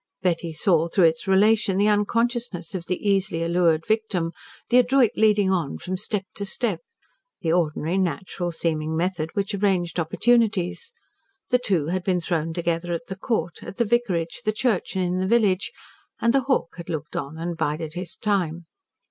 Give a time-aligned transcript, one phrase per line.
[0.23, 4.31] Betty saw, through its relation, the unconsciousness of the easily allured victim,
[4.69, 6.79] the adroit leading on from step to step,
[7.41, 10.91] the ordinary, natural, seeming method which arranged opportunities.
[11.51, 15.05] The two had been thrown together at the Court, at the vicarage, the church and
[15.05, 15.71] in the village,
[16.19, 18.65] and the hawk had looked on and bided his time.